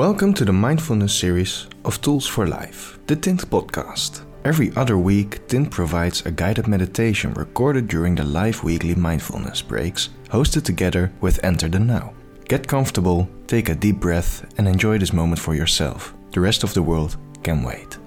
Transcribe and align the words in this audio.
Welcome 0.00 0.32
to 0.36 0.46
the 0.46 0.52
mindfulness 0.54 1.14
series 1.14 1.66
of 1.84 2.00
Tools 2.00 2.26
for 2.26 2.46
Life, 2.46 2.98
the 3.06 3.14
Tint 3.14 3.50
podcast. 3.50 4.22
Every 4.46 4.74
other 4.74 4.96
week, 4.96 5.46
Tint 5.46 5.70
provides 5.70 6.24
a 6.24 6.30
guided 6.30 6.66
meditation 6.66 7.34
recorded 7.34 7.86
during 7.86 8.14
the 8.14 8.24
live 8.24 8.64
weekly 8.64 8.94
mindfulness 8.94 9.60
breaks, 9.60 10.08
hosted 10.30 10.64
together 10.64 11.12
with 11.20 11.44
Enter 11.44 11.68
the 11.68 11.80
Now. 11.80 12.14
Get 12.48 12.66
comfortable, 12.66 13.28
take 13.46 13.68
a 13.68 13.74
deep 13.74 14.00
breath, 14.00 14.50
and 14.56 14.66
enjoy 14.66 14.96
this 14.96 15.12
moment 15.12 15.38
for 15.38 15.54
yourself. 15.54 16.14
The 16.32 16.40
rest 16.40 16.64
of 16.64 16.72
the 16.72 16.82
world 16.82 17.18
can 17.42 17.62
wait. 17.62 17.98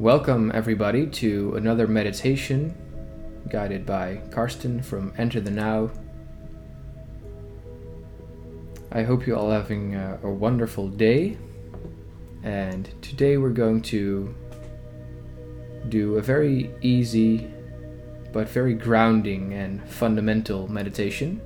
Welcome, 0.00 0.50
everybody, 0.54 1.06
to 1.08 1.56
another 1.56 1.86
meditation 1.86 2.74
guided 3.50 3.84
by 3.84 4.22
Karsten 4.30 4.82
from 4.82 5.12
Enter 5.18 5.42
the 5.42 5.50
Now. 5.50 5.90
I 8.90 9.02
hope 9.02 9.26
you're 9.26 9.36
all 9.36 9.50
having 9.50 9.96
a, 9.96 10.18
a 10.22 10.30
wonderful 10.30 10.88
day, 10.88 11.36
and 12.42 12.88
today 13.02 13.36
we're 13.36 13.50
going 13.50 13.82
to 13.92 14.34
do 15.90 16.16
a 16.16 16.22
very 16.22 16.70
easy 16.80 17.50
but 18.32 18.48
very 18.48 18.72
grounding 18.72 19.52
and 19.52 19.86
fundamental 19.86 20.66
meditation, 20.66 21.42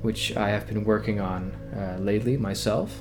which 0.00 0.36
I 0.36 0.48
have 0.48 0.66
been 0.66 0.82
working 0.82 1.20
on 1.20 1.52
uh, 1.76 1.98
lately 2.00 2.36
myself. 2.36 2.98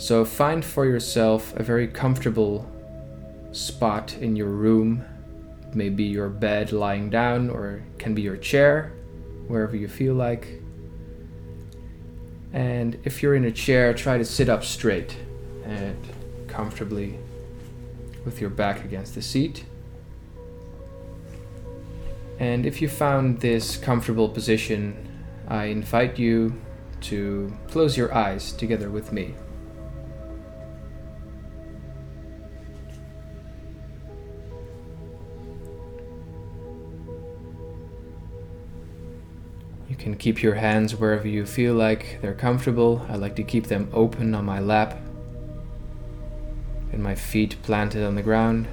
So 0.00 0.24
find 0.24 0.64
for 0.64 0.86
yourself 0.86 1.54
a 1.56 1.62
very 1.62 1.86
comfortable 1.86 2.66
spot 3.52 4.14
in 4.14 4.34
your 4.34 4.48
room. 4.48 5.04
Maybe 5.74 6.04
your 6.04 6.30
bed 6.30 6.72
lying 6.72 7.10
down, 7.10 7.50
or 7.50 7.82
can 7.98 8.14
be 8.14 8.22
your 8.22 8.38
chair, 8.38 8.94
wherever 9.46 9.76
you 9.76 9.88
feel 9.88 10.14
like. 10.14 10.62
And 12.54 12.98
if 13.04 13.22
you're 13.22 13.34
in 13.34 13.44
a 13.44 13.52
chair, 13.52 13.92
try 13.92 14.16
to 14.16 14.24
sit 14.24 14.48
up 14.48 14.64
straight 14.64 15.14
and 15.66 15.98
comfortably 16.48 17.18
with 18.24 18.40
your 18.40 18.48
back 18.48 18.82
against 18.86 19.14
the 19.14 19.22
seat. 19.22 19.66
And 22.38 22.64
if 22.64 22.80
you 22.80 22.88
found 22.88 23.40
this 23.40 23.76
comfortable 23.76 24.30
position, 24.30 24.96
I 25.46 25.66
invite 25.66 26.18
you 26.18 26.58
to 27.02 27.54
close 27.68 27.98
your 27.98 28.14
eyes 28.14 28.52
together 28.52 28.88
with 28.88 29.12
me. 29.12 29.34
Can 40.00 40.16
keep 40.16 40.42
your 40.42 40.54
hands 40.54 40.96
wherever 40.96 41.28
you 41.28 41.44
feel 41.44 41.74
like 41.74 42.18
they're 42.22 42.34
comfortable. 42.34 43.06
I 43.10 43.16
like 43.16 43.36
to 43.36 43.42
keep 43.42 43.66
them 43.66 43.90
open 43.92 44.34
on 44.34 44.46
my 44.46 44.58
lap 44.58 44.98
and 46.90 47.02
my 47.02 47.14
feet 47.14 47.56
planted 47.62 48.04
on 48.04 48.14
the 48.14 48.22
ground. 48.22 48.66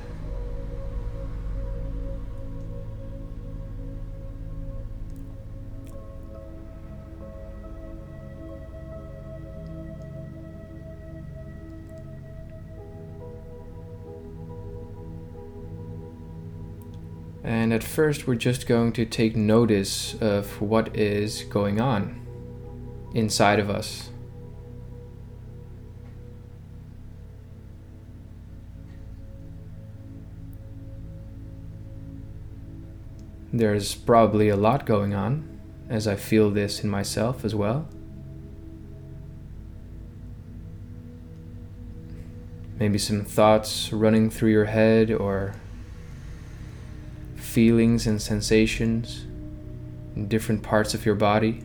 And 17.43 17.71
at 17.71 17.83
first, 17.83 18.27
we're 18.27 18.35
just 18.35 18.67
going 18.67 18.91
to 18.93 19.05
take 19.05 19.35
notice 19.35 20.15
of 20.21 20.61
what 20.61 20.95
is 20.95 21.43
going 21.43 21.79
on 21.79 22.25
inside 23.13 23.59
of 23.59 23.69
us. 23.69 24.09
There's 33.53 33.95
probably 33.95 34.49
a 34.49 34.57
lot 34.57 34.85
going 34.85 35.13
on, 35.13 35.59
as 35.89 36.07
I 36.07 36.15
feel 36.15 36.51
this 36.51 36.83
in 36.83 36.89
myself 36.89 37.45
as 37.45 37.55
well. 37.55 37.87
Maybe 42.77 42.99
some 42.99 43.23
thoughts 43.23 43.91
running 43.91 44.29
through 44.29 44.51
your 44.51 44.65
head 44.65 45.11
or 45.11 45.55
feelings 47.57 48.05
and 48.05 48.21
sensations 48.21 49.25
in 50.15 50.27
different 50.27 50.61
parts 50.61 50.93
of 50.93 51.07
your 51.07 51.15
body. 51.15 51.63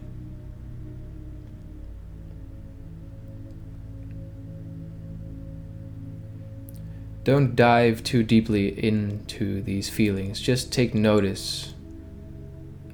Don't 7.25 7.55
dive 7.55 8.03
too 8.03 8.23
deeply 8.23 8.69
into 8.83 9.61
these 9.61 9.91
feelings, 9.91 10.41
just 10.41 10.73
take 10.73 10.95
notice 10.95 11.75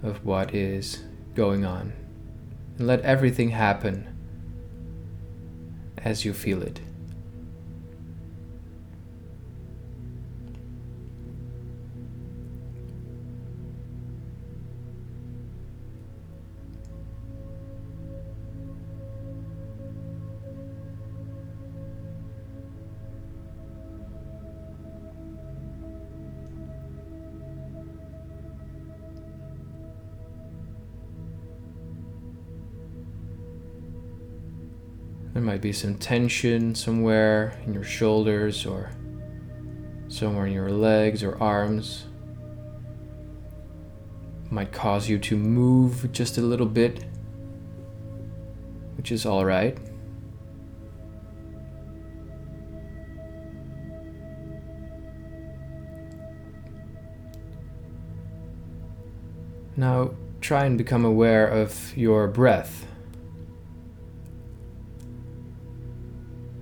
of 0.03 0.25
what 0.25 0.53
is 0.53 1.05
going 1.37 1.65
on 1.65 1.93
and 2.79 2.87
let 2.89 3.01
everything 3.03 3.51
happen 3.51 4.09
as 5.99 6.25
you 6.25 6.35
feel 6.35 6.65
it. 6.65 6.81
Be 35.69 35.73
some 35.75 35.95
tension 35.97 36.75
somewhere 36.75 37.61
in 37.67 37.75
your 37.75 37.85
shoulders 37.85 38.65
or 38.65 38.91
somewhere 40.09 40.47
in 40.47 40.53
your 40.55 40.71
legs 40.71 41.23
or 41.23 41.37
arms. 41.43 42.07
Might 44.51 44.73
cause 44.73 45.11
you 45.11 45.19
to 45.19 45.37
move 45.37 46.11
just 46.11 46.39
a 46.39 46.41
little 46.41 46.65
bit, 46.65 47.05
which 48.97 49.13
is 49.13 49.27
all 49.27 49.45
right. 49.45 49.77
Now, 59.77 60.13
try 60.41 60.65
and 60.65 60.79
become 60.79 61.05
aware 61.05 61.47
of 61.47 61.95
your 61.95 62.27
breath. 62.27 62.87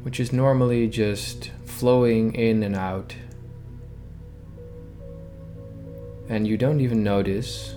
Which 0.07 0.21
is 0.21 0.33
normally 0.33 0.87
just 0.87 1.51
flowing 1.65 2.33
in 2.37 2.63
and 2.63 2.77
out. 2.77 3.13
And 6.29 6.47
you 6.47 6.57
don't 6.57 6.81
even 6.81 7.03
notice, 7.03 7.75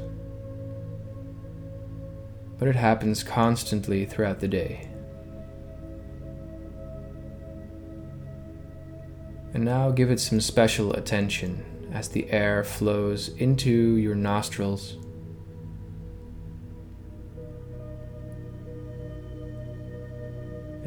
but 2.60 2.68
it 2.68 2.76
happens 2.76 3.24
constantly 3.24 4.06
throughout 4.06 4.40
the 4.42 4.48
day. 4.48 4.88
And 9.56 9.66
now 9.66 9.90
give 9.90 10.12
it 10.12 10.20
some 10.20 10.40
special 10.40 10.94
attention 10.94 11.90
as 11.92 12.10
the 12.10 12.30
air 12.30 12.64
flows 12.64 13.30
into 13.40 13.96
your 13.96 14.14
nostrils 14.14 14.99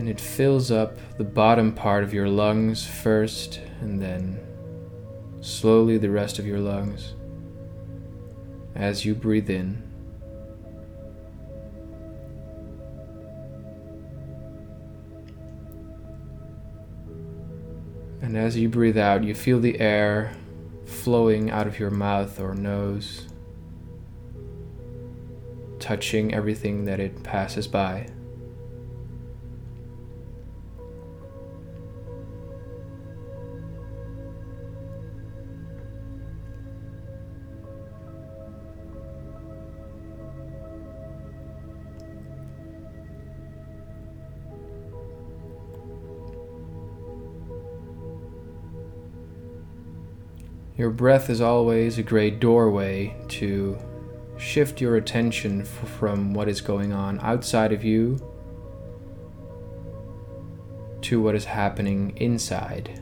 and 0.03 0.09
it 0.09 0.21
fills 0.21 0.73
up 0.73 0.97
the 1.17 1.23
bottom 1.23 1.73
part 1.73 2.03
of 2.03 2.13
your 2.13 2.27
lungs 2.27 2.85
first, 2.85 3.61
and 3.81 4.03
then 4.03 4.37
slowly 5.41 5.97
the 5.97 6.11
rest 6.11 6.41
of 6.41 6.45
your 6.45 6.59
lungs 6.59 7.15
as 8.75 9.05
you 9.05 9.15
breathe 9.15 9.49
in. 9.49 9.81
And 18.23 18.37
as 18.37 18.57
you 18.57 18.69
breathe 18.69 18.99
out, 18.99 19.23
you 19.23 19.37
feel 19.37 19.61
the 19.61 19.79
air 19.79 20.35
flowing 20.85 21.49
out 21.49 21.69
of 21.69 21.79
your 21.79 21.91
mouth 21.91 22.41
or 22.41 22.57
nose, 22.57 23.29
touching 25.79 26.35
everything 26.35 26.87
that 26.87 26.99
it 26.99 27.23
passes 27.23 27.69
by. 27.69 28.09
Your 50.83 50.91
breath 50.91 51.31
is 51.31 51.41
always 51.41 51.97
a 51.99 52.03
great 52.03 52.41
doorway 52.41 53.15
to 53.39 53.79
shift 54.37 54.81
your 54.81 54.97
attention 54.97 55.61
f- 55.61 55.69
from 55.69 56.35
what 56.35 56.49
is 56.49 56.61
going 56.61 56.93
on 56.93 57.21
outside 57.21 57.73
of 57.73 57.85
you 57.85 58.19
to 61.03 61.23
what 61.23 61.37
is 61.37 61.45
happening 61.45 62.17
inside. 62.17 63.01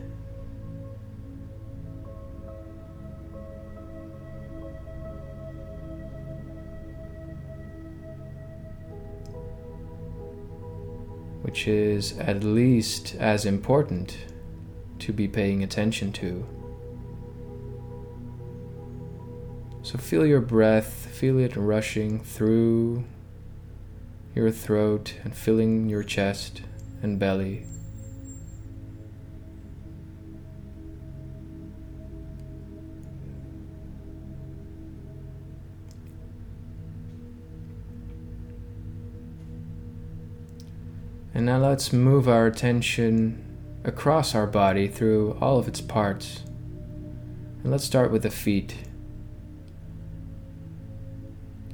Which 11.41 11.67
is 11.67 12.19
at 12.19 12.44
least 12.44 13.15
as 13.15 13.47
important 13.47 14.19
to 14.99 15.15
be 15.15 15.26
paying 15.26 15.62
attention 15.62 16.12
to. 16.12 16.60
So 19.91 19.99
feel 19.99 20.25
your 20.25 20.41
breath, 20.41 21.09
feel 21.09 21.41
it 21.41 21.57
rushing 21.57 22.21
through 22.21 23.03
your 24.37 24.53
throat 24.53 25.15
and 25.25 25.35
filling 25.35 25.89
your 25.89 26.05
chest 26.05 26.63
and 27.03 27.19
belly. 27.19 27.67
And 41.35 41.45
now 41.45 41.59
let's 41.59 41.93
move 41.93 42.29
our 42.29 42.47
attention 42.47 43.45
across 43.83 44.37
our 44.37 44.47
body 44.47 44.87
through 44.87 45.37
all 45.41 45.59
of 45.59 45.67
its 45.67 45.81
parts. 45.81 46.45
And 47.65 47.73
let's 47.73 47.83
start 47.83 48.13
with 48.13 48.23
the 48.23 48.31
feet. 48.31 48.77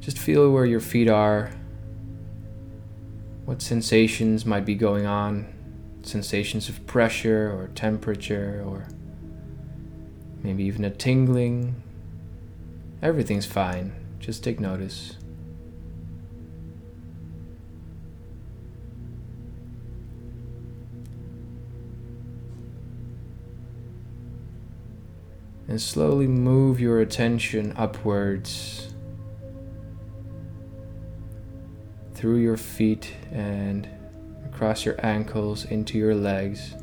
Just 0.06 0.20
feel 0.20 0.52
where 0.52 0.64
your 0.64 0.78
feet 0.78 1.08
are, 1.08 1.50
what 3.44 3.60
sensations 3.60 4.46
might 4.46 4.64
be 4.64 4.76
going 4.76 5.04
on, 5.04 5.52
sensations 6.02 6.68
of 6.68 6.86
pressure 6.86 7.50
or 7.50 7.66
temperature, 7.74 8.62
or 8.64 8.86
maybe 10.44 10.62
even 10.62 10.84
a 10.84 10.90
tingling. 10.90 11.82
Everything's 13.02 13.46
fine, 13.46 13.92
just 14.20 14.44
take 14.44 14.60
notice. 14.60 15.16
And 25.66 25.80
slowly 25.80 26.28
move 26.28 26.78
your 26.78 27.00
attention 27.00 27.72
upwards 27.76 28.92
through 32.26 32.38
your 32.38 32.56
feet 32.56 33.14
and 33.30 33.88
across 34.46 34.84
your 34.84 34.96
ankles 35.06 35.64
into 35.64 35.96
your 35.96 36.12
legs, 36.12 36.74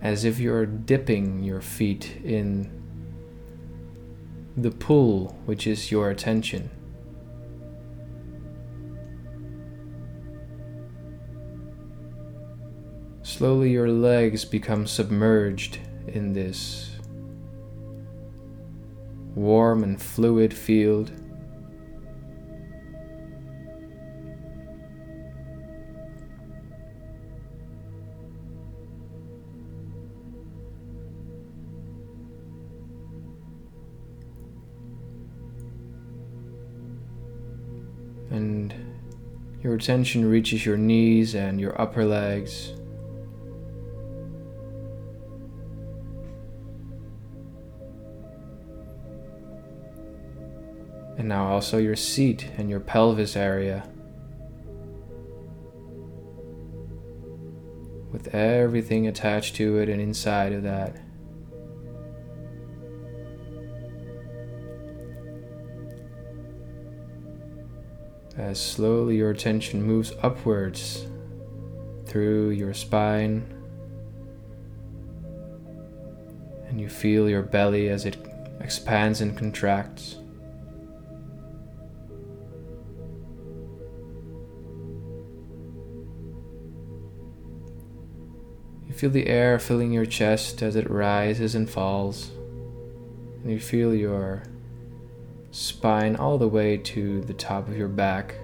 as 0.00 0.24
if 0.24 0.38
you're 0.38 0.64
dipping 0.64 1.44
your 1.44 1.60
feet 1.60 2.16
in 2.24 2.82
the 4.56 4.70
pool, 4.70 5.38
which 5.44 5.66
is 5.66 5.90
your 5.90 6.08
attention. 6.08 6.70
Slowly, 13.20 13.70
your 13.70 13.90
legs 13.90 14.46
become 14.46 14.86
submerged 14.86 15.78
in 16.06 16.32
this 16.32 16.96
warm 19.34 19.84
and 19.84 20.00
fluid 20.00 20.54
field. 20.54 21.12
Attention 39.84 40.24
reaches 40.24 40.64
your 40.64 40.78
knees 40.78 41.34
and 41.34 41.60
your 41.60 41.78
upper 41.78 42.06
legs. 42.06 42.70
And 51.18 51.28
now 51.28 51.48
also 51.48 51.76
your 51.76 51.96
seat 51.96 52.48
and 52.56 52.70
your 52.70 52.80
pelvis 52.80 53.36
area. 53.36 53.86
With 58.10 58.34
everything 58.34 59.06
attached 59.06 59.54
to 59.56 59.76
it 59.80 59.90
and 59.90 60.00
inside 60.00 60.54
of 60.54 60.62
that. 60.62 60.96
As 68.54 68.60
slowly 68.60 69.16
your 69.16 69.32
attention 69.32 69.82
moves 69.82 70.12
upwards 70.22 71.06
through 72.06 72.50
your 72.50 72.72
spine, 72.72 73.52
and 76.68 76.80
you 76.80 76.88
feel 76.88 77.28
your 77.28 77.42
belly 77.42 77.88
as 77.88 78.06
it 78.06 78.16
expands 78.60 79.20
and 79.20 79.36
contracts. 79.36 80.18
You 88.86 88.94
feel 88.94 89.10
the 89.10 89.26
air 89.26 89.58
filling 89.58 89.90
your 89.90 90.06
chest 90.06 90.62
as 90.62 90.76
it 90.76 90.88
rises 90.88 91.56
and 91.56 91.68
falls, 91.68 92.30
and 93.42 93.50
you 93.50 93.58
feel 93.58 93.92
your 93.92 94.44
spine 95.50 96.14
all 96.14 96.38
the 96.38 96.46
way 96.46 96.76
to 96.76 97.20
the 97.22 97.34
top 97.34 97.66
of 97.66 97.76
your 97.76 97.88
back. 97.88 98.36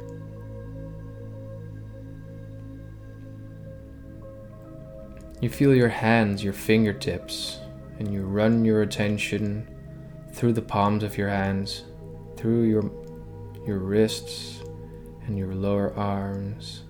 You 5.41 5.49
feel 5.49 5.75
your 5.75 5.89
hands, 5.89 6.45
your 6.45 6.53
fingertips, 6.53 7.59
and 7.99 8.13
you 8.13 8.23
run 8.23 8.65
your 8.65 8.83
attention 8.83 9.67
through 10.33 10.53
the 10.53 10.63
palms 10.63 11.03
of 11.03 11.17
your 11.17 11.29
hands, 11.29 11.85
through 12.37 12.63
your 12.63 12.91
your 13.67 13.79
wrists 13.79 14.61
and 15.27 15.39
your 15.39 15.55
lower 15.55 15.95
arms. 15.95 16.83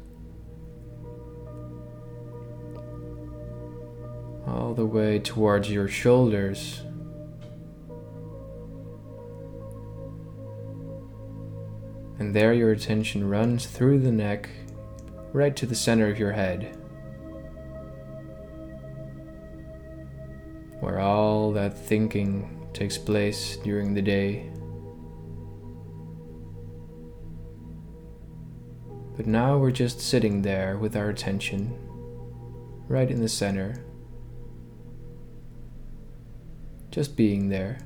All 4.47 4.75
the 4.75 4.87
way 4.87 5.19
towards 5.19 5.71
your 5.71 5.89
shoulders 5.89 6.83
And 12.21 12.37
there 12.37 12.53
your 12.53 12.71
attention 12.71 13.31
runs 13.31 13.65
through 13.65 14.01
the 14.01 14.13
neck 14.13 14.51
right 15.33 15.57
to 15.57 15.65
the 15.65 15.75
center 15.75 16.07
of 16.07 16.19
your 16.19 16.33
head. 16.33 16.77
That 21.71 21.79
thinking 21.79 22.69
takes 22.73 22.99
place 22.99 23.57
during 23.59 23.95
the 23.95 24.03
day. 24.03 24.51
But 29.17 29.27
now 29.27 29.59
we're 29.59 29.71
just 29.71 30.01
sitting 30.01 30.43
there 30.43 30.79
with 30.79 30.97
our 30.97 31.11
attention 31.11 31.77
right 32.89 33.11
in 33.11 33.21
the 33.21 33.29
center. 33.29 33.85
Just 36.91 37.17
being 37.17 37.49
there. 37.51 37.79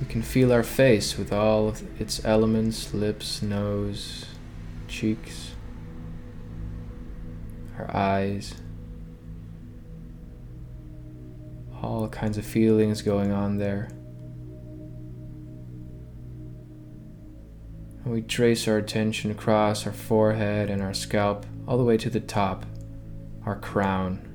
We 0.00 0.06
can 0.08 0.20
feel 0.20 0.52
our 0.52 0.62
face 0.62 1.16
with 1.16 1.32
all 1.32 1.68
of 1.68 2.00
its 2.00 2.22
elements 2.24 2.92
lips, 2.92 3.40
nose, 3.40 4.26
cheeks. 4.88 5.55
Our 7.78 7.94
eyes. 7.94 8.54
All 11.82 12.08
kinds 12.08 12.38
of 12.38 12.44
feelings 12.44 13.02
going 13.02 13.32
on 13.32 13.58
there. 13.58 13.88
And 18.04 18.12
we 18.12 18.22
trace 18.22 18.66
our 18.68 18.78
attention 18.78 19.30
across 19.30 19.86
our 19.86 19.92
forehead 19.92 20.70
and 20.70 20.80
our 20.82 20.94
scalp 20.94 21.44
all 21.66 21.76
the 21.76 21.84
way 21.84 21.96
to 21.98 22.08
the 22.08 22.20
top, 22.20 22.64
our 23.44 23.56
crown. 23.56 24.25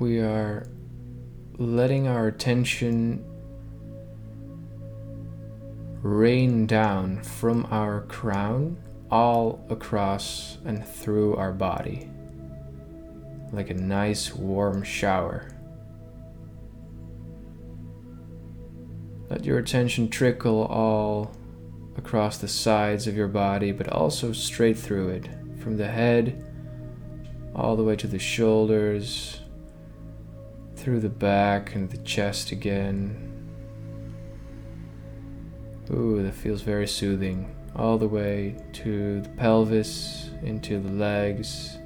We 0.00 0.18
are 0.18 0.66
letting 1.58 2.08
our 2.08 2.26
attention 2.28 3.22
rain 6.00 6.66
down 6.66 7.22
from 7.22 7.66
our 7.70 8.00
crown 8.02 8.78
all 9.10 9.62
across 9.68 10.56
and 10.64 10.86
through 10.86 11.36
our 11.36 11.52
body 11.52 12.08
like 13.52 13.68
a 13.68 13.74
nice 13.74 14.34
warm 14.34 14.82
shower. 14.82 15.50
Let 19.28 19.44
your 19.44 19.58
attention 19.58 20.08
trickle 20.08 20.64
all 20.64 21.36
across 21.96 22.38
the 22.38 22.48
sides 22.48 23.06
of 23.06 23.16
your 23.16 23.28
body, 23.28 23.72
but 23.72 23.88
also 23.88 24.32
straight 24.32 24.78
through 24.78 25.10
it, 25.10 25.28
from 25.58 25.76
the 25.76 25.88
head 25.88 26.44
all 27.54 27.76
the 27.76 27.82
way 27.84 27.96
to 27.96 28.06
the 28.06 28.18
shoulders, 28.18 29.39
through 30.80 31.00
the 31.00 31.10
back 31.10 31.74
and 31.74 31.90
the 31.90 31.98
chest 31.98 32.52
again. 32.52 33.26
Ooh, 35.92 36.22
that 36.22 36.32
feels 36.32 36.62
very 36.62 36.88
soothing. 36.88 37.54
All 37.76 37.98
the 37.98 38.08
way 38.08 38.56
to 38.72 39.20
the 39.20 39.28
pelvis, 39.28 40.30
into 40.42 40.80
the 40.80 40.90
legs, 40.90 41.76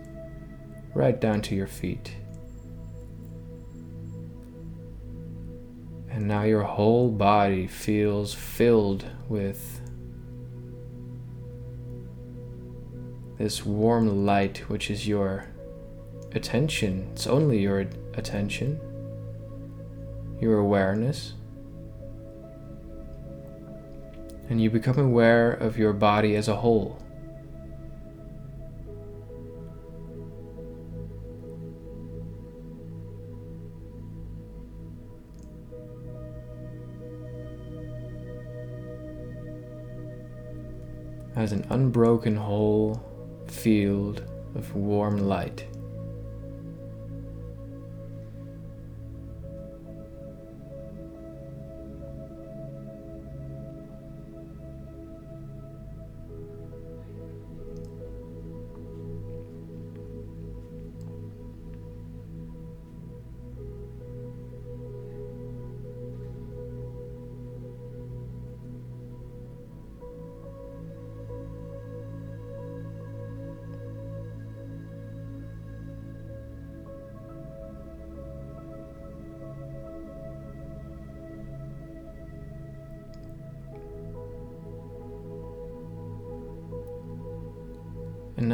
right 0.94 1.20
down 1.20 1.42
to 1.42 1.56
your 1.56 1.66
feet. 1.66 2.12
And 6.08 6.28
now 6.28 6.44
your 6.44 6.62
whole 6.62 7.10
body 7.10 7.66
feels 7.66 8.32
filled 8.32 9.04
with 9.28 9.80
this 13.38 13.66
warm 13.66 14.24
light, 14.24 14.58
which 14.68 14.88
is 14.88 15.08
your 15.08 15.48
attention. 16.32 17.08
It's 17.12 17.26
only 17.26 17.58
your 17.58 17.86
attention, 18.18 18.80
your 20.40 20.58
awareness. 20.58 21.34
And 24.48 24.60
you 24.60 24.70
become 24.70 24.98
aware 24.98 25.52
of 25.52 25.78
your 25.78 25.92
body 25.92 26.36
as 26.36 26.48
a 26.48 26.56
whole. 26.56 27.00
As 41.36 41.52
an 41.52 41.66
unbroken 41.70 42.36
whole 42.36 43.02
field 43.48 44.22
of 44.54 44.74
warm 44.74 45.18
light. 45.18 45.66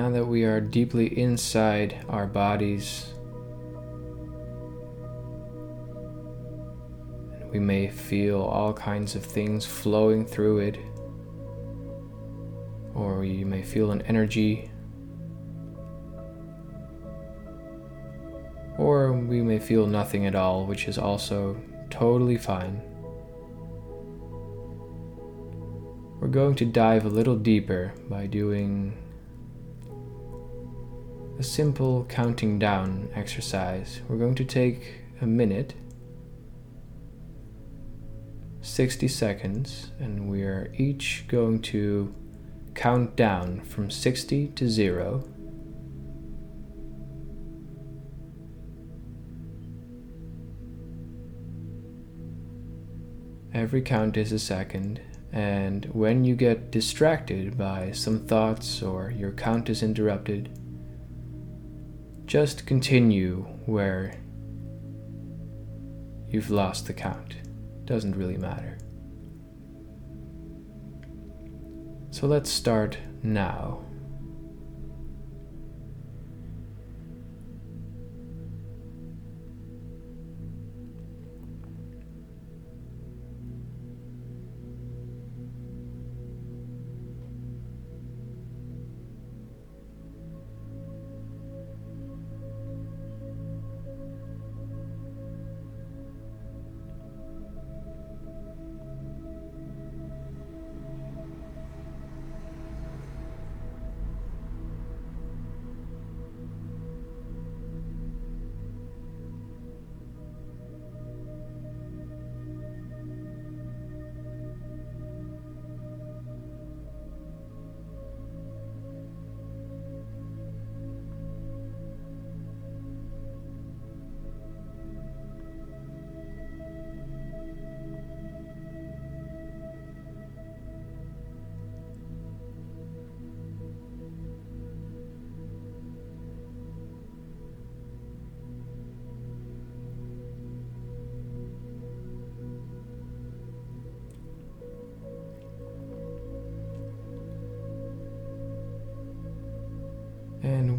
Now 0.01 0.09
that 0.09 0.25
we 0.25 0.45
are 0.45 0.63
deeply 0.63 1.19
inside 1.19 2.07
our 2.09 2.27
bodies, 2.27 3.13
we 7.53 7.59
may 7.59 7.87
feel 7.87 8.41
all 8.41 8.73
kinds 8.73 9.15
of 9.15 9.23
things 9.23 9.67
flowing 9.67 10.25
through 10.25 10.61
it, 10.61 10.79
or 12.95 13.27
you 13.27 13.45
may 13.45 13.63
feel 13.63 13.91
an 13.91 14.01
energy, 14.03 14.71
or 18.79 19.13
we 19.13 19.43
may 19.43 19.59
feel 19.59 19.87
nothing 19.87 20.25
at 20.25 20.35
all, 20.35 20.65
which 20.65 20.89
is 20.89 20.97
also 20.97 21.61
totally 21.91 22.39
fine. 22.39 22.81
We're 26.19 26.29
going 26.29 26.55
to 26.55 26.65
dive 26.65 27.05
a 27.05 27.11
little 27.11 27.37
deeper 27.37 27.93
by 28.09 28.27
doing 28.27 28.97
a 31.41 31.43
simple 31.43 32.05
counting 32.11 32.59
down 32.59 33.09
exercise. 33.15 34.03
We're 34.07 34.19
going 34.19 34.35
to 34.35 34.45
take 34.45 35.01
a 35.23 35.27
minute, 35.27 35.73
60 38.61 39.09
seconds, 39.09 39.91
and 39.99 40.29
we 40.29 40.43
are 40.43 40.71
each 40.77 41.25
going 41.29 41.63
to 41.63 42.15
count 42.75 43.17
down 43.17 43.63
from 43.63 43.91
60 43.91 44.49
to 44.49 44.69
0. 44.69 45.25
Every 53.55 53.81
count 53.81 54.19
is 54.19 54.31
a 54.31 54.39
second, 54.39 55.01
and 55.33 55.87
when 55.87 56.23
you 56.27 56.35
get 56.35 56.71
distracted 56.71 57.57
by 57.57 57.93
some 57.93 58.27
thoughts 58.27 58.83
or 58.83 59.11
your 59.11 59.33
count 59.33 59.71
is 59.71 59.83
interrupted, 59.83 60.51
just 62.31 62.65
continue 62.65 63.39
where 63.67 64.15
you've 66.29 66.49
lost 66.49 66.87
the 66.87 66.93
count. 66.93 67.35
Doesn't 67.87 68.15
really 68.15 68.37
matter. 68.37 68.79
So 72.13 72.29
let's 72.29 72.49
start 72.49 72.97
now. 73.25 73.81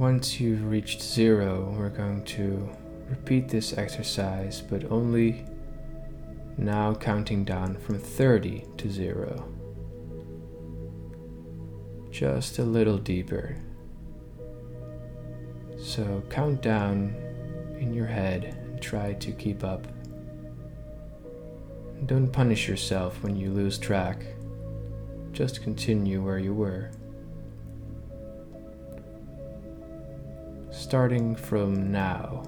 Once 0.02 0.40
you've 0.40 0.66
reached 0.66 1.00
zero, 1.00 1.76
we're 1.78 1.88
going 1.88 2.24
to 2.24 2.68
repeat 3.08 3.48
this 3.48 3.78
exercise, 3.78 4.60
but 4.60 4.84
only 4.90 5.46
now 6.58 6.92
counting 6.92 7.44
down 7.44 7.78
from 7.78 8.00
30 8.00 8.66
to 8.78 8.90
zero. 8.90 9.48
Just 12.10 12.58
a 12.58 12.64
little 12.64 12.98
deeper. 12.98 13.56
So 15.78 16.24
count 16.32 16.64
down 16.64 17.14
in 17.80 17.94
your 17.94 18.08
head 18.08 18.58
and 18.60 18.82
try 18.82 19.14
to 19.14 19.32
keep 19.32 19.64
up. 19.64 19.86
Don't 22.08 22.32
punish 22.32 22.68
yourself 22.68 23.22
when 23.22 23.36
you 23.36 23.52
lose 23.52 23.78
track. 23.78 24.26
Just 25.32 25.62
continue 25.62 26.24
where 26.24 26.40
you 26.40 26.56
were. 26.56 26.90
Starting 30.92 31.38
from 31.38 31.90
now. 31.90 32.44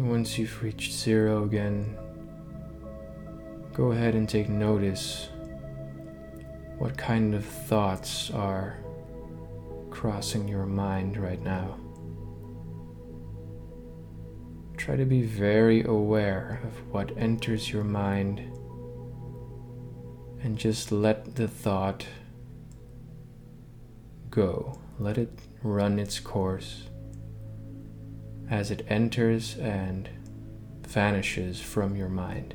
And 0.00 0.08
once 0.08 0.38
you've 0.38 0.62
reached 0.62 0.94
zero 0.94 1.44
again, 1.44 1.94
go 3.74 3.92
ahead 3.92 4.14
and 4.14 4.26
take 4.26 4.48
notice 4.48 5.28
what 6.78 6.96
kind 6.96 7.34
of 7.34 7.44
thoughts 7.44 8.30
are 8.30 8.78
crossing 9.90 10.48
your 10.48 10.64
mind 10.64 11.18
right 11.18 11.42
now. 11.42 11.78
Try 14.78 14.96
to 14.96 15.04
be 15.04 15.20
very 15.20 15.84
aware 15.84 16.62
of 16.64 16.90
what 16.90 17.14
enters 17.18 17.70
your 17.70 17.84
mind 17.84 18.40
and 20.42 20.56
just 20.56 20.90
let 20.90 21.34
the 21.34 21.46
thought 21.46 22.06
go. 24.30 24.80
Let 24.98 25.18
it 25.18 25.40
run 25.62 25.98
its 25.98 26.18
course 26.20 26.84
as 28.50 28.70
it 28.70 28.84
enters 28.88 29.56
and 29.58 30.08
vanishes 30.82 31.60
from 31.60 31.96
your 31.96 32.08
mind. 32.08 32.54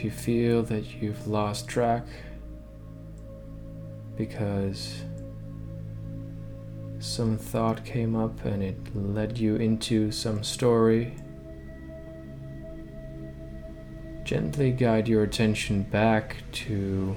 If 0.00 0.04
you 0.04 0.10
feel 0.10 0.62
that 0.62 1.02
you've 1.02 1.26
lost 1.26 1.68
track 1.68 2.06
because 4.16 5.02
some 6.98 7.36
thought 7.36 7.84
came 7.84 8.16
up 8.16 8.42
and 8.46 8.62
it 8.62 8.78
led 8.96 9.36
you 9.36 9.56
into 9.56 10.10
some 10.10 10.42
story, 10.42 11.14
gently 14.24 14.70
guide 14.70 15.06
your 15.06 15.22
attention 15.22 15.82
back 15.82 16.36
to 16.52 17.14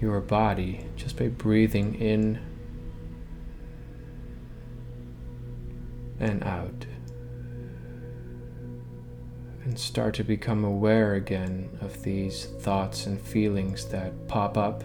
your 0.00 0.20
body. 0.20 0.84
Just 0.96 1.16
by 1.16 1.28
breathing 1.28 1.94
in 2.00 2.40
start 9.90 10.14
to 10.14 10.22
become 10.22 10.62
aware 10.62 11.14
again 11.14 11.68
of 11.80 12.00
these 12.04 12.44
thoughts 12.60 13.06
and 13.06 13.20
feelings 13.20 13.86
that 13.86 14.12
pop 14.28 14.56
up. 14.56 14.84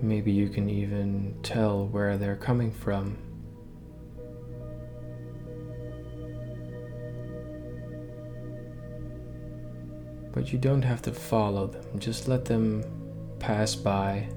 Maybe 0.00 0.30
you 0.30 0.48
can 0.48 0.70
even 0.70 1.34
tell 1.42 1.88
where 1.88 2.16
they're 2.16 2.36
coming 2.36 2.70
from. 2.70 3.29
But 10.32 10.52
you 10.52 10.58
don't 10.58 10.82
have 10.82 11.02
to 11.02 11.12
follow 11.12 11.66
them, 11.66 11.98
just 11.98 12.28
let 12.28 12.44
them 12.44 12.84
pass 13.38 13.74
by. 13.74 14.28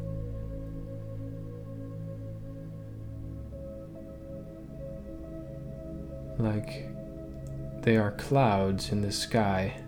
Like 6.39 6.89
they 7.83 7.97
are 7.97 8.11
clouds 8.11 8.91
in 8.91 9.01
the 9.01 9.11
sky. 9.11 9.82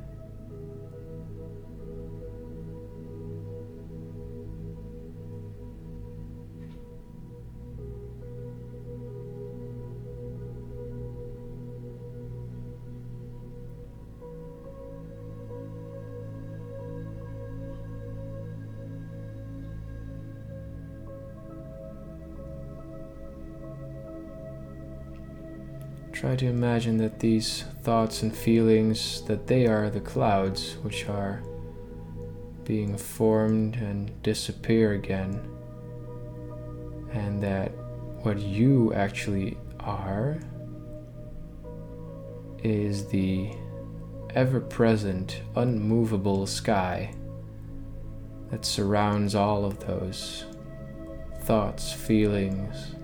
Try 26.25 26.35
to 26.37 26.47
imagine 26.47 26.97
that 26.97 27.19
these 27.19 27.65
thoughts 27.83 28.23
and 28.23 28.35
feelings 28.35 29.21
that 29.25 29.45
they 29.45 29.67
are 29.67 29.91
the 29.91 29.99
clouds 29.99 30.75
which 30.81 31.07
are 31.07 31.43
being 32.63 32.97
formed 32.97 33.75
and 33.75 34.11
disappear 34.23 34.93
again 34.93 35.39
and 37.11 37.43
that 37.43 37.67
what 38.23 38.39
you 38.39 38.91
actually 38.95 39.55
are 39.81 40.39
is 42.63 43.05
the 43.09 43.51
ever 44.33 44.59
present, 44.59 45.43
unmovable 45.55 46.47
sky 46.47 47.13
that 48.49 48.65
surrounds 48.65 49.35
all 49.35 49.63
of 49.63 49.77
those 49.85 50.45
thoughts, 51.41 51.93
feelings, 51.93 52.95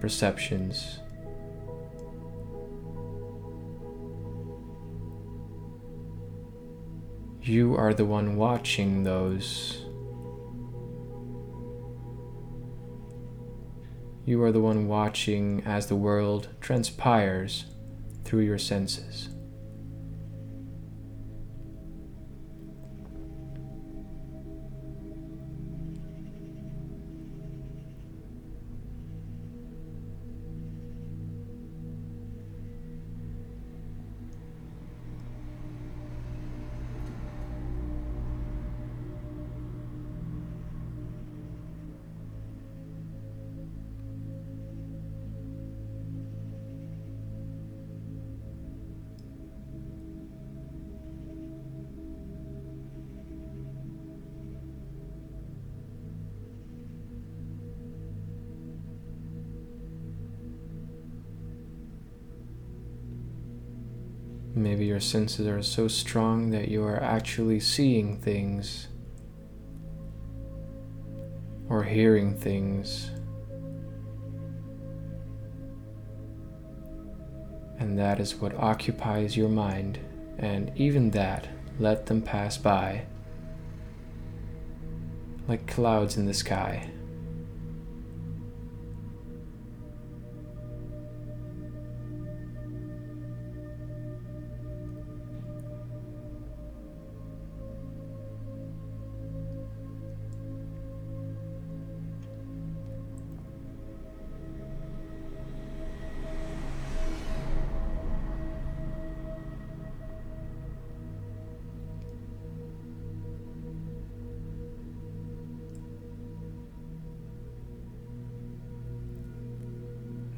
perceptions. 0.00 1.00
You 7.46 7.76
are 7.76 7.92
the 7.92 8.06
one 8.06 8.36
watching 8.36 9.02
those. 9.02 9.84
You 14.24 14.42
are 14.42 14.50
the 14.50 14.62
one 14.62 14.88
watching 14.88 15.62
as 15.66 15.88
the 15.88 15.94
world 15.94 16.48
transpires 16.62 17.66
through 18.24 18.44
your 18.44 18.56
senses. 18.56 19.28
Maybe 64.56 64.86
your 64.86 65.00
senses 65.00 65.48
are 65.48 65.62
so 65.62 65.88
strong 65.88 66.50
that 66.50 66.68
you 66.68 66.84
are 66.84 67.02
actually 67.02 67.58
seeing 67.58 68.18
things 68.18 68.86
or 71.68 71.82
hearing 71.82 72.36
things. 72.36 73.10
And 77.80 77.98
that 77.98 78.20
is 78.20 78.36
what 78.36 78.54
occupies 78.54 79.36
your 79.36 79.48
mind, 79.48 79.98
and 80.38 80.70
even 80.76 81.10
that, 81.10 81.48
let 81.80 82.06
them 82.06 82.22
pass 82.22 82.56
by 82.56 83.06
like 85.48 85.66
clouds 85.66 86.16
in 86.16 86.26
the 86.26 86.34
sky. 86.34 86.90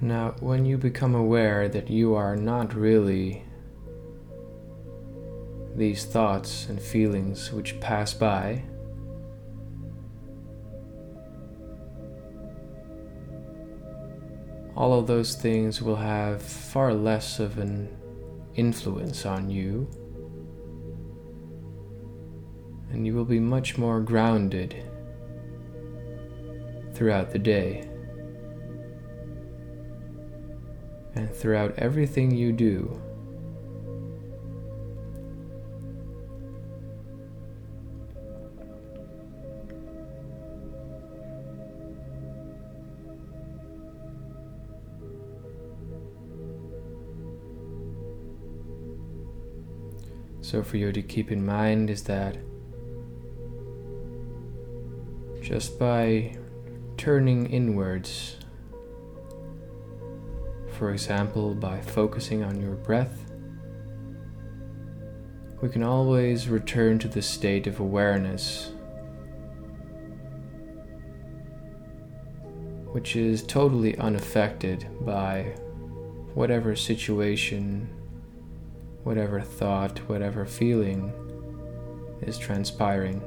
Now, 0.01 0.35
when 0.41 0.67
you 0.67 0.77
become 0.77 1.15
aware 1.15 1.69
that 1.69 1.89
you 1.89 2.15
are 2.15 2.37
not 2.37 2.75
really 2.75 3.45
these 5.75 6.05
thoughts 6.05 6.69
and 6.69 6.81
feelings 6.81 7.51
which 7.51 7.81
pass 7.81 8.13
by, 8.13 8.63
all 14.77 14.99
of 14.99 15.07
those 15.07 15.35
things 15.35 15.81
will 15.81 15.97
have 15.97 16.43
far 16.43 16.93
less 16.93 17.41
of 17.41 17.59
an 17.59 17.89
influence 18.55 19.25
on 19.25 19.49
you, 19.49 19.89
and 22.91 23.07
you 23.07 23.15
will 23.15 23.25
be 23.25 23.41
much 23.41 23.79
more 23.79 24.01
grounded 24.01 24.77
throughout 26.93 27.31
the 27.31 27.39
day. 27.39 27.89
And 31.17 31.35
throughout 31.35 31.75
everything 31.79 32.31
you 32.31 32.53
do. 32.53 33.01
So, 50.43 50.63
for 50.63 50.77
you 50.77 50.93
to 50.93 51.03
keep 51.03 51.33
in 51.33 51.45
mind 51.45 51.91
is 51.91 52.05
that 52.05 52.37
just 55.43 55.77
by 55.77 56.37
turning 56.97 57.47
inwards 57.51 58.37
for 60.77 60.91
example, 60.91 61.55
by 61.55 61.81
focusing 61.81 62.45
on 62.45 62.61
your 62.61 62.75
breath, 62.75 63.25
we 65.63 65.71
can 65.71 65.83
always 65.83 66.51
return 66.51 66.99
to 66.99 67.09
the 67.09 67.23
state 67.23 67.67
of 67.67 67.81
awareness, 67.81 68.73
which 72.93 73.17
is 73.17 73.43
totally 73.43 73.97
unaffected 73.97 74.87
by 75.01 75.55
whatever 76.35 76.77
situation, 76.77 77.89
whatever 79.03 79.41
thought, 79.41 79.99
whatever 80.11 80.45
feeling 80.45 81.11
is 82.21 82.37
transpiring. 82.37 83.23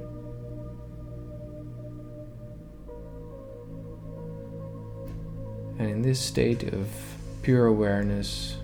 And 5.79 5.89
in 5.89 6.01
this 6.03 6.19
state 6.19 6.73
of 6.73 7.08
pure 7.49 7.65
awareness, 7.65 8.57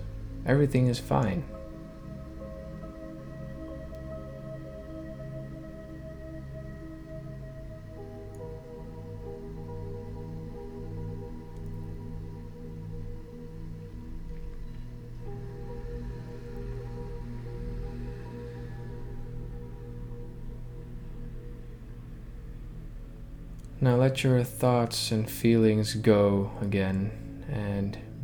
everything 0.46 0.86
is 0.86 1.00
fine. 1.00 1.42
Now 23.80 23.96
let 23.96 24.22
your 24.22 24.44
thoughts 24.44 25.10
and 25.10 25.28
feelings 25.28 25.94
go 25.94 26.52
again 26.60 27.25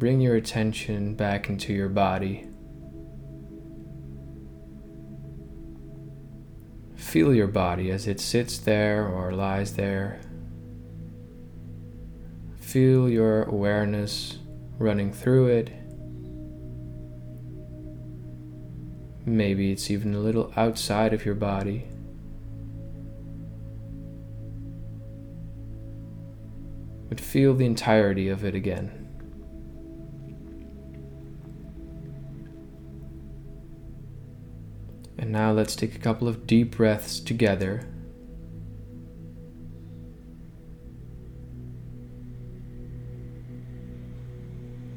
bring 0.03 0.21
your 0.21 0.35
attention 0.35 1.15
back 1.15 1.49
into 1.49 1.73
your 1.73 1.89
body. 1.89 2.49
Feel 6.97 7.33
your 7.33 7.47
body 7.47 7.89
as 7.93 8.09
it 8.09 8.19
sits 8.19 8.59
there 8.59 9.07
or 9.07 9.31
lies 9.31 9.77
there. 9.77 10.21
Feel 12.57 13.09
your 13.09 13.45
awareness 13.45 14.41
running 14.77 15.13
through 15.13 15.47
it. 15.47 15.73
Maybe 19.25 19.71
it's 19.71 19.89
even 19.89 20.17
a 20.17 20.19
little 20.19 20.53
outside 20.57 21.15
of 21.15 21.25
your 21.25 21.37
body. 21.37 21.87
But 27.09 27.21
feel 27.21 27.55
the 27.55 27.67
entirety 27.67 28.29
of 28.29 28.45
it 28.45 28.57
again. 28.57 29.02
And 35.19 35.31
now 35.31 35.53
let's 35.53 35.77
take 35.77 35.95
a 35.95 35.99
couple 35.99 36.27
of 36.27 36.47
deep 36.47 36.77
breaths 36.77 37.21
together. 37.21 37.87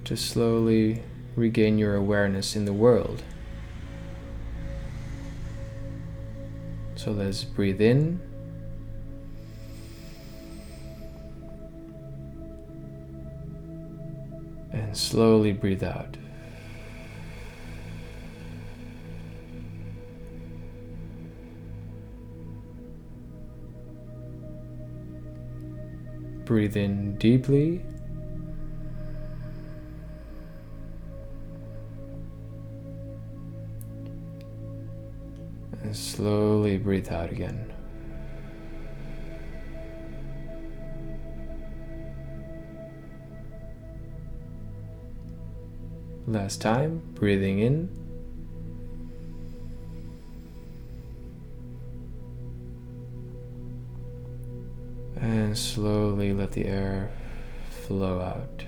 To 0.06 0.16
slowly 0.16 1.04
regain 1.36 1.78
your 1.78 1.96
awareness 1.96 2.56
in 2.56 2.66
the 2.66 2.74
world. 2.74 3.24
So 6.96 7.12
let's 7.12 7.44
breathe 7.44 7.82
in. 7.82 8.20
And 14.72 14.96
slowly 14.96 15.54
breathe 15.54 15.84
out. 15.84 16.18
Breathe 26.46 26.78
in 26.78 27.16
deeply. 27.18 27.82
And 35.82 35.96
slowly 35.96 36.78
breathe 36.78 37.12
out 37.12 37.32
again. 37.32 37.74
Last 46.28 46.62
time, 46.62 47.02
breathing 47.16 47.60
in. 47.60 48.05
Slowly 55.56 56.34
let 56.34 56.52
the 56.52 56.66
air 56.66 57.10
flow 57.70 58.20
out. 58.20 58.66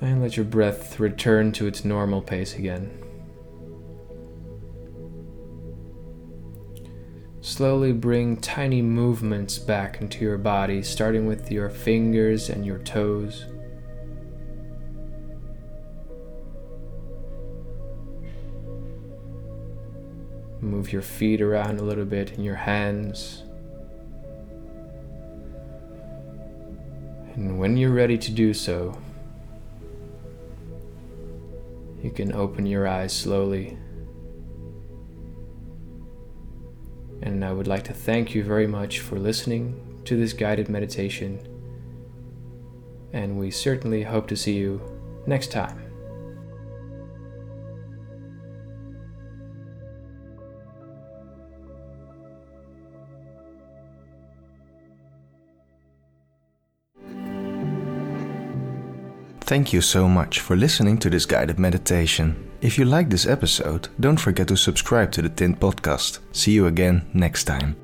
And 0.00 0.22
let 0.22 0.36
your 0.36 0.44
breath 0.44 1.00
return 1.00 1.50
to 1.52 1.66
its 1.66 1.84
normal 1.84 2.22
pace 2.22 2.54
again. 2.54 3.02
Slowly 7.40 7.92
bring 7.92 8.36
tiny 8.36 8.82
movements 8.82 9.58
back 9.58 10.00
into 10.00 10.24
your 10.24 10.38
body, 10.38 10.82
starting 10.82 11.26
with 11.26 11.50
your 11.50 11.70
fingers 11.70 12.48
and 12.48 12.64
your 12.64 12.78
toes. 12.78 13.46
Move 20.86 20.92
your 20.92 21.02
feet 21.02 21.42
around 21.42 21.80
a 21.80 21.82
little 21.82 22.04
bit 22.04 22.30
and 22.36 22.44
your 22.44 22.54
hands. 22.54 23.42
And 27.34 27.58
when 27.58 27.76
you're 27.76 27.90
ready 27.90 28.16
to 28.16 28.30
do 28.30 28.54
so, 28.54 28.96
you 32.04 32.12
can 32.12 32.32
open 32.32 32.66
your 32.66 32.86
eyes 32.86 33.12
slowly. 33.12 33.76
And 37.20 37.44
I 37.44 37.52
would 37.52 37.66
like 37.66 37.82
to 37.86 37.92
thank 37.92 38.32
you 38.32 38.44
very 38.44 38.68
much 38.68 39.00
for 39.00 39.18
listening 39.18 40.02
to 40.04 40.16
this 40.16 40.32
guided 40.32 40.68
meditation. 40.68 41.48
And 43.12 43.36
we 43.36 43.50
certainly 43.50 44.04
hope 44.04 44.28
to 44.28 44.36
see 44.36 44.54
you 44.54 44.80
next 45.26 45.50
time. 45.50 45.85
Thank 59.46 59.72
you 59.72 59.80
so 59.80 60.08
much 60.08 60.40
for 60.40 60.56
listening 60.56 60.98
to 60.98 61.08
this 61.08 61.24
guided 61.24 61.60
meditation. 61.60 62.50
If 62.60 62.78
you 62.78 62.84
like 62.84 63.08
this 63.08 63.26
episode, 63.26 63.88
don't 64.00 64.18
forget 64.18 64.48
to 64.48 64.56
subscribe 64.56 65.12
to 65.12 65.22
the 65.22 65.28
Tint 65.28 65.60
Podcast. 65.60 66.18
See 66.32 66.50
you 66.50 66.66
again 66.66 67.08
next 67.14 67.44
time. 67.44 67.76